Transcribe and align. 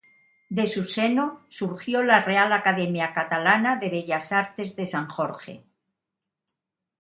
De 0.49 0.65
su 0.65 0.83
seno 0.83 1.45
surgió 1.49 2.01
la 2.01 2.23
Real 2.23 2.53
Academia 2.53 3.13
Catalana 3.13 3.75
de 3.77 3.89
Bellas 3.91 4.31
Artes 4.31 4.75
de 4.75 4.87
San 4.87 5.07
Jorge. 5.07 5.63